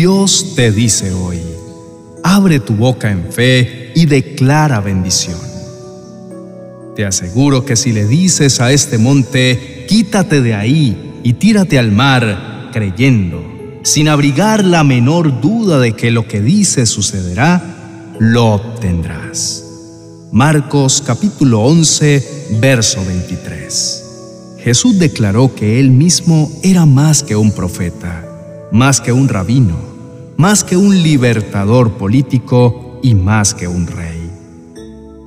[0.00, 1.42] Dios te dice hoy,
[2.24, 5.38] abre tu boca en fe y declara bendición.
[6.96, 11.92] Te aseguro que si le dices a este monte, quítate de ahí y tírate al
[11.92, 13.44] mar, creyendo,
[13.82, 19.66] sin abrigar la menor duda de que lo que dices sucederá, lo obtendrás.
[20.32, 24.04] Marcos capítulo 11, verso 23.
[24.60, 28.24] Jesús declaró que él mismo era más que un profeta,
[28.72, 29.89] más que un rabino,
[30.40, 34.30] más que un libertador político y más que un rey.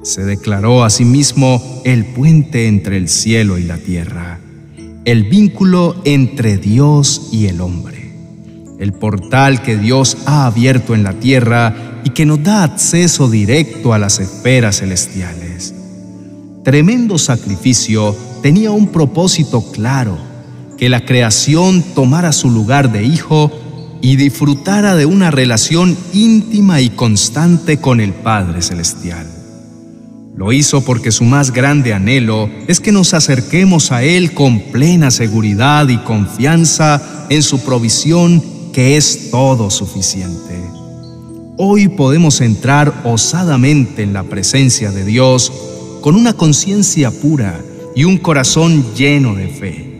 [0.01, 4.39] Se declaró a sí mismo el puente entre el cielo y la tierra,
[5.05, 8.11] el vínculo entre Dios y el hombre,
[8.79, 13.93] el portal que Dios ha abierto en la tierra y que nos da acceso directo
[13.93, 15.75] a las esferas celestiales.
[16.63, 20.17] Tremendo sacrificio tenía un propósito claro,
[20.75, 23.51] que la creación tomara su lugar de hijo
[24.03, 29.25] y disfrutara de una relación íntima y constante con el Padre Celestial.
[30.35, 35.09] Lo hizo porque su más grande anhelo es que nos acerquemos a Él con plena
[35.09, 40.61] seguridad y confianza en su provisión que es todo suficiente.
[41.57, 45.49] Hoy podemos entrar osadamente en la presencia de Dios
[46.01, 47.57] con una conciencia pura
[47.95, 49.92] y un corazón lleno de fe,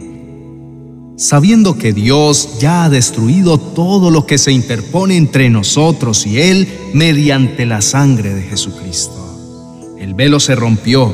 [1.16, 6.68] sabiendo que Dios ya ha destruido todo lo que se interpone entre nosotros y Él
[6.94, 9.96] mediante la sangre de Jesucristo.
[10.00, 11.14] El velo se rompió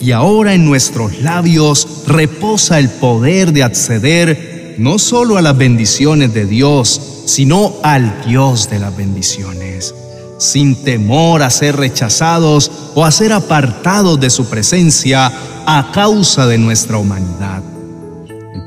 [0.00, 6.32] y ahora en nuestros labios reposa el poder de acceder no solo a las bendiciones
[6.32, 9.94] de Dios, sino al Dios de las bendiciones
[10.40, 15.30] sin temor a ser rechazados o a ser apartados de su presencia
[15.66, 17.62] a causa de nuestra humanidad.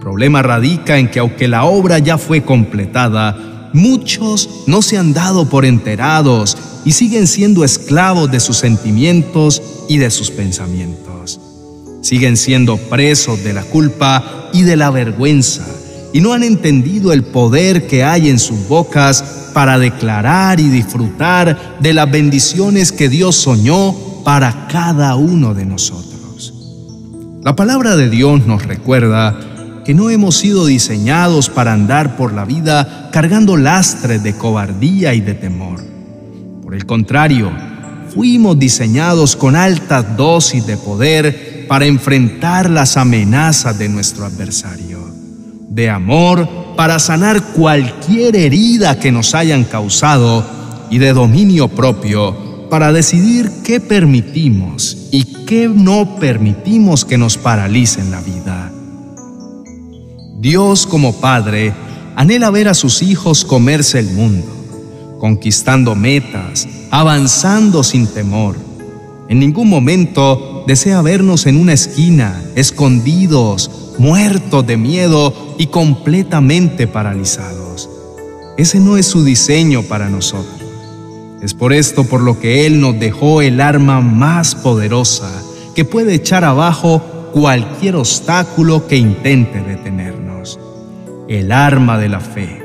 [0.03, 5.47] Problema radica en que aunque la obra ya fue completada, muchos no se han dado
[5.47, 11.39] por enterados y siguen siendo esclavos de sus sentimientos y de sus pensamientos.
[12.01, 15.65] Siguen siendo presos de la culpa y de la vergüenza
[16.11, 21.77] y no han entendido el poder que hay en sus bocas para declarar y disfrutar
[21.79, 26.53] de las bendiciones que Dios soñó para cada uno de nosotros.
[27.41, 29.52] La palabra de Dios nos recuerda
[29.85, 35.21] que no hemos sido diseñados para andar por la vida cargando lastres de cobardía y
[35.21, 35.83] de temor.
[36.61, 37.51] Por el contrario,
[38.13, 45.03] fuimos diseñados con altas dosis de poder para enfrentar las amenazas de nuestro adversario
[45.73, 50.45] de amor para sanar cualquier herida que nos hayan causado
[50.89, 58.11] y de dominio propio para decidir qué permitimos y qué no permitimos que nos paralicen
[58.11, 58.52] la vida.
[60.43, 61.73] Dios como Padre
[62.17, 64.45] anhela ver a sus hijos comerse el mundo,
[65.17, 68.57] conquistando metas, avanzando sin temor.
[69.29, 77.89] En ningún momento desea vernos en una esquina, escondidos, muertos de miedo y completamente paralizados.
[78.57, 80.61] Ese no es su diseño para nosotros.
[81.41, 85.31] Es por esto por lo que Él nos dejó el arma más poderosa
[85.73, 87.01] que puede echar abajo
[87.31, 90.22] cualquier obstáculo que intente detenernos.
[91.29, 92.61] El arma de la fe.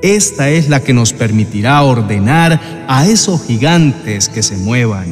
[0.00, 5.06] Esta es la que nos permitirá ordenar a esos gigantes que se muevan,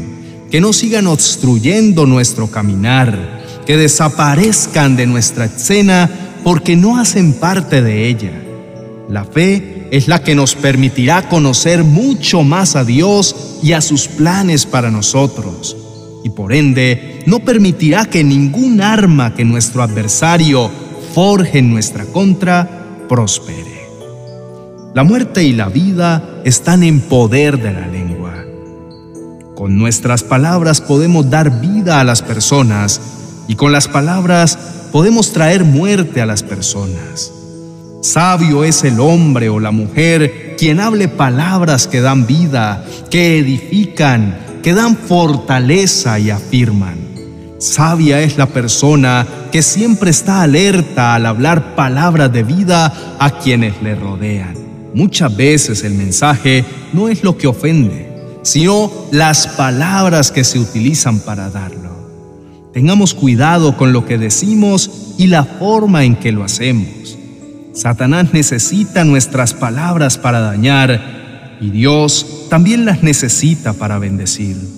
[0.51, 6.09] que no sigan obstruyendo nuestro caminar, que desaparezcan de nuestra escena
[6.45, 8.33] porque no hacen parte de ella.
[9.09, 14.07] La fe es la que nos permitirá conocer mucho más a Dios y a sus
[14.07, 15.77] planes para nosotros,
[16.25, 20.71] y por ende no permitirá que ningún arma que nuestro adversario
[21.19, 22.69] forje en nuestra contra
[23.09, 23.89] prospere.
[24.95, 28.45] La muerte y la vida están en poder de la lengua.
[29.57, 33.01] Con nuestras palabras podemos dar vida a las personas
[33.49, 34.57] y con las palabras
[34.93, 37.33] podemos traer muerte a las personas.
[38.01, 44.39] Sabio es el hombre o la mujer quien hable palabras que dan vida, que edifican,
[44.63, 47.08] que dan fortaleza y afirman.
[47.59, 53.83] Sabia es la persona que siempre está alerta al hablar palabras de vida a quienes
[53.83, 54.55] le rodean.
[54.95, 58.09] Muchas veces el mensaje no es lo que ofende,
[58.43, 61.89] sino las palabras que se utilizan para darlo.
[62.73, 67.19] Tengamos cuidado con lo que decimos y la forma en que lo hacemos.
[67.73, 74.78] Satanás necesita nuestras palabras para dañar y Dios también las necesita para bendecir.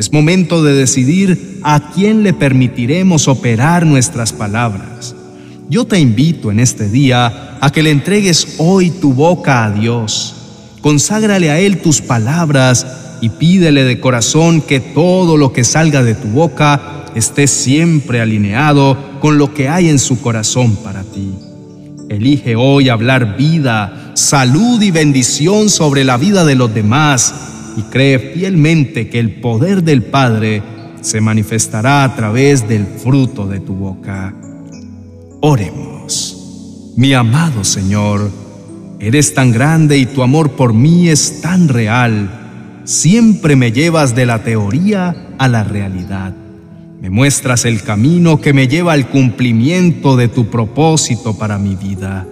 [0.00, 5.14] Es momento de decidir a quién le permitiremos operar nuestras palabras.
[5.68, 10.36] Yo te invito en este día a que le entregues hoy tu boca a Dios
[10.80, 12.86] conságrale a Él tus palabras
[13.20, 18.96] y pídele de corazón que todo lo que salga de tu boca esté siempre alineado
[19.20, 21.30] con lo que hay en su corazón para ti.
[22.08, 28.18] Elige hoy hablar vida, salud y bendición sobre la vida de los demás y cree
[28.18, 30.62] fielmente que el poder del Padre
[31.00, 34.34] se manifestará a través del fruto de tu boca.
[35.40, 36.92] Oremos.
[36.96, 38.30] Mi amado Señor,
[38.98, 42.82] eres tan grande y tu amor por mí es tan real.
[42.84, 46.34] Siempre me llevas de la teoría a la realidad.
[47.00, 52.26] Me muestras el camino que me lleva al cumplimiento de tu propósito para mi vida.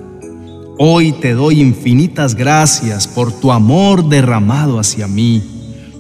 [0.81, 5.43] Hoy te doy infinitas gracias por tu amor derramado hacia mí,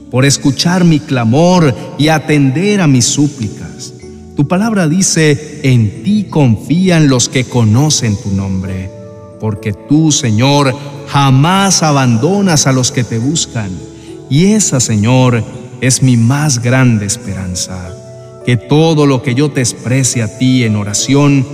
[0.09, 3.93] por escuchar mi clamor y atender a mis súplicas.
[4.37, 8.89] Tu palabra dice, en ti confían los que conocen tu nombre,
[9.41, 10.73] porque tú, Señor,
[11.09, 13.73] jamás abandonas a los que te buscan.
[14.31, 15.43] Y esa, Señor,
[15.81, 17.97] es mi más grande esperanza
[18.47, 21.45] que todo lo que yo te exprese a ti en oración,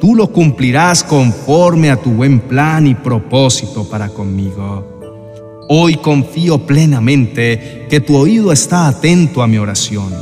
[0.00, 4.98] tú lo cumplirás conforme a tu buen plan y propósito para conmigo.
[5.68, 10.12] Hoy confío plenamente que tu oído está atento a mi oración,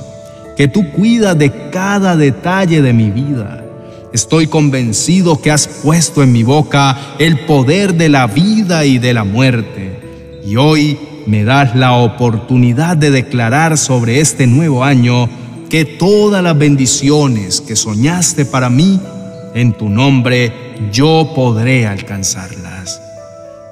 [0.57, 3.65] que tú cuidas de cada detalle de mi vida.
[4.13, 9.15] Estoy convencido que has puesto en mi boca el poder de la vida y de
[9.15, 10.41] la muerte.
[10.45, 15.29] Y hoy me das la oportunidad de declarar sobre este nuevo año
[15.69, 18.99] que todas las bendiciones que soñaste para mí,
[19.55, 20.53] en tu nombre
[20.93, 23.00] yo podré alcanzarlas.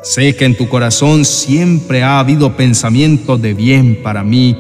[0.02, 4.56] Sé que en tu corazón siempre ha habido pensamientos de bien para mí,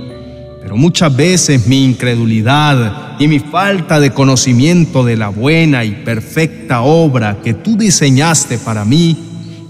[0.60, 6.82] pero muchas veces mi incredulidad y mi falta de conocimiento de la buena y perfecta
[6.82, 9.16] obra que tú diseñaste para mí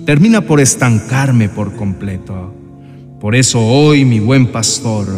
[0.06, 2.54] termina por estancarme por completo.
[3.20, 5.08] Por eso hoy, mi buen pastor,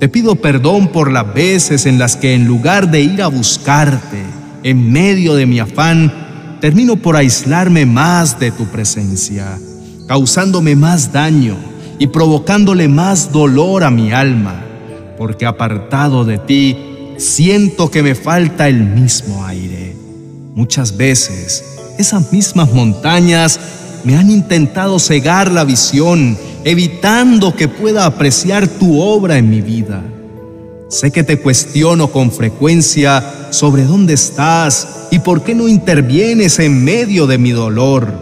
[0.00, 4.39] te pido perdón por las veces en las que en lugar de ir a buscarte
[4.62, 6.12] en medio de mi afán,
[6.60, 9.58] termino por aislarme más de tu presencia,
[10.06, 11.56] causándome más daño
[11.98, 14.62] y provocándole más dolor a mi alma,
[15.16, 16.76] porque apartado de ti,
[17.16, 19.94] siento que me falta el mismo aire.
[20.54, 21.64] Muchas veces,
[21.98, 23.60] esas mismas montañas
[24.04, 30.02] me han intentado cegar la visión evitando que pueda apreciar tu obra en mi vida.
[30.90, 36.82] Sé que te cuestiono con frecuencia sobre dónde estás y por qué no intervienes en
[36.84, 38.12] medio de mi dolor.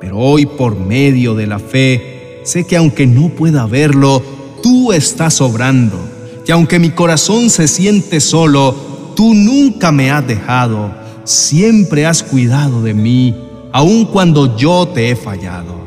[0.00, 4.22] Pero hoy por medio de la fe, sé que aunque no pueda verlo,
[4.62, 5.98] tú estás obrando,
[6.46, 10.90] que aunque mi corazón se siente solo, tú nunca me has dejado,
[11.24, 13.36] siempre has cuidado de mí,
[13.72, 15.84] aun cuando yo te he fallado.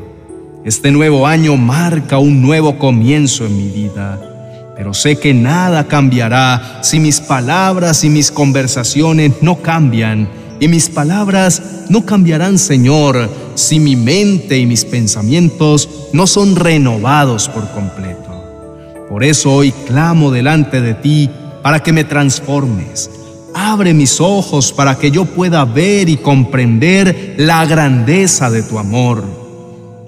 [0.64, 4.27] Este nuevo año marca un nuevo comienzo en mi vida,
[4.78, 10.28] pero sé que nada cambiará si mis palabras y mis conversaciones no cambian,
[10.60, 17.48] y mis palabras no cambiarán, Señor, si mi mente y mis pensamientos no son renovados
[17.48, 19.04] por completo.
[19.08, 21.28] Por eso hoy clamo delante de ti
[21.60, 23.10] para que me transformes.
[23.54, 29.38] Abre mis ojos para que yo pueda ver y comprender la grandeza de tu amor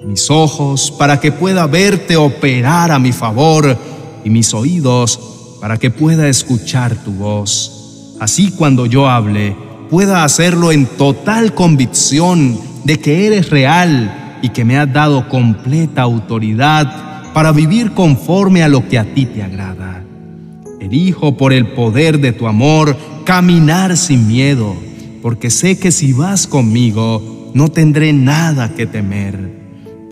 [0.04, 3.76] mis ojos para que pueda verte operar a mi favor
[4.24, 5.18] y mis oídos
[5.60, 8.16] para que pueda escuchar tu voz.
[8.20, 9.56] Así cuando yo hable,
[9.90, 16.02] pueda hacerlo en total convicción de que eres real y que me has dado completa
[16.02, 20.02] autoridad para vivir conforme a lo que a ti te agrada.
[20.80, 24.74] Elijo por el poder de tu amor caminar sin miedo,
[25.22, 29.59] porque sé que si vas conmigo no tendré nada que temer.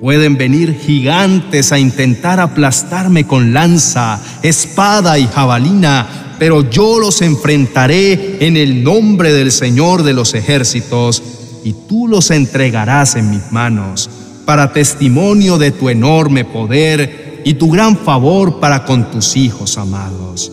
[0.01, 8.47] Pueden venir gigantes a intentar aplastarme con lanza, espada y jabalina, pero yo los enfrentaré
[8.47, 11.21] en el nombre del Señor de los ejércitos,
[11.65, 14.09] y tú los entregarás en mis manos,
[14.45, 20.53] para testimonio de tu enorme poder y tu gran favor para con tus hijos amados.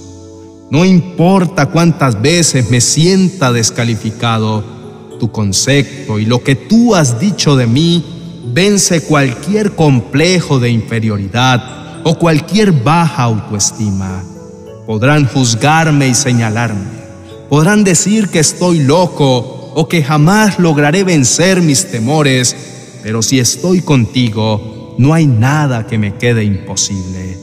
[0.71, 4.63] No importa cuántas veces me sienta descalificado,
[5.19, 8.14] tu concepto y lo que tú has dicho de mí
[8.53, 14.23] vence cualquier complejo de inferioridad o cualquier baja autoestima.
[14.85, 17.05] Podrán juzgarme y señalarme.
[17.49, 22.55] Podrán decir que estoy loco o que jamás lograré vencer mis temores,
[23.03, 27.37] pero si estoy contigo, no hay nada que me quede imposible.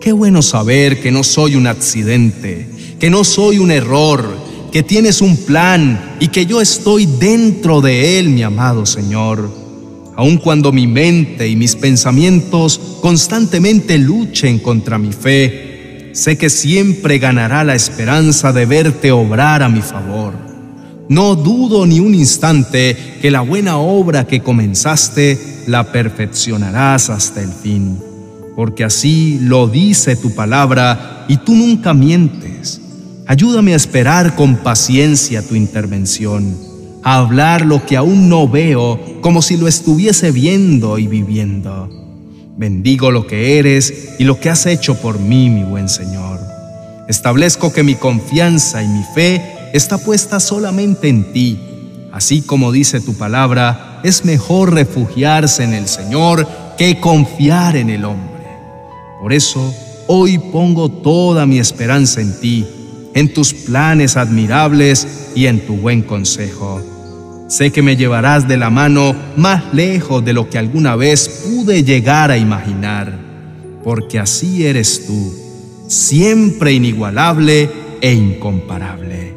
[0.00, 2.68] Qué bueno saber que no soy un accidente,
[2.98, 4.24] que no soy un error,
[4.70, 9.67] que tienes un plan y que yo estoy dentro de él, mi amado Señor.
[10.18, 17.20] Aun cuando mi mente y mis pensamientos constantemente luchen contra mi fe, sé que siempre
[17.20, 20.34] ganará la esperanza de verte obrar a mi favor.
[21.08, 27.52] No dudo ni un instante que la buena obra que comenzaste la perfeccionarás hasta el
[27.52, 27.96] fin,
[28.56, 32.80] porque así lo dice tu palabra y tú nunca mientes.
[33.28, 36.67] Ayúdame a esperar con paciencia tu intervención,
[37.02, 41.88] a hablar lo que aún no veo como si lo estuviese viendo y viviendo.
[42.56, 46.40] Bendigo lo que eres y lo que has hecho por mí, mi buen Señor.
[47.08, 51.58] Establezco que mi confianza y mi fe está puesta solamente en ti.
[52.12, 58.04] Así como dice tu palabra, es mejor refugiarse en el Señor que confiar en el
[58.04, 58.44] hombre.
[59.20, 59.74] Por eso,
[60.06, 62.66] hoy pongo toda mi esperanza en ti
[63.18, 66.80] en tus planes admirables y en tu buen consejo.
[67.48, 71.82] Sé que me llevarás de la mano más lejos de lo que alguna vez pude
[71.82, 73.12] llegar a imaginar,
[73.82, 75.34] porque así eres tú,
[75.88, 77.68] siempre inigualable
[78.00, 79.34] e incomparable.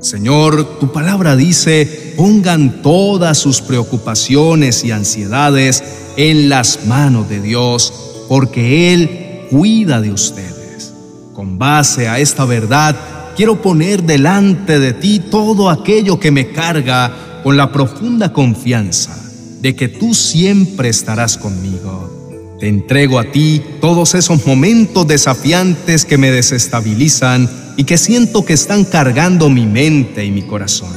[0.00, 5.82] Señor, tu palabra dice, pongan todas sus preocupaciones y ansiedades
[6.16, 7.92] en las manos de Dios,
[8.28, 10.92] porque Él cuida de ustedes.
[11.32, 12.96] Con base a esta verdad,
[13.36, 19.16] quiero poner delante de ti todo aquello que me carga con la profunda confianza
[19.60, 22.56] de que tú siempre estarás conmigo.
[22.58, 28.54] Te entrego a ti todos esos momentos desafiantes que me desestabilizan y que siento que
[28.54, 30.94] están cargando mi mente y mi corazón.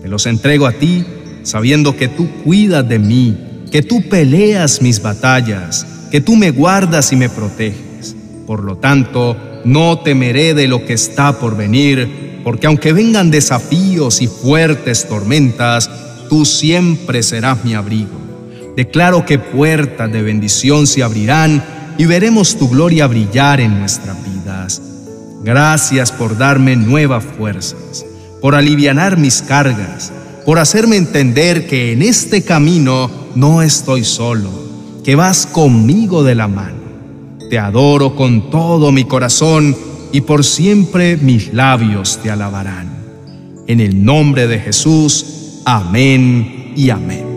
[0.00, 1.04] Te los entrego a ti
[1.42, 3.36] sabiendo que tú cuidas de mí,
[3.70, 8.16] que tú peleas mis batallas, que tú me guardas y me proteges.
[8.46, 14.22] Por lo tanto, no temeré de lo que está por venir, porque aunque vengan desafíos
[14.22, 15.90] y fuertes tormentas,
[16.28, 18.18] tú siempre serás mi abrigo.
[18.76, 21.62] Declaro que puertas de bendición se abrirán
[21.98, 24.80] y veremos tu gloria brillar en nuestras vidas.
[25.42, 28.04] Gracias por darme nuevas fuerzas,
[28.40, 30.12] por aliviar mis cargas,
[30.46, 34.50] por hacerme entender que en este camino no estoy solo,
[35.04, 36.79] que vas conmigo de la mano
[37.50, 39.76] te adoro con todo mi corazón
[40.12, 42.88] y por siempre mis labios te alabarán.
[43.66, 47.29] En el nombre de Jesús, amén y amén.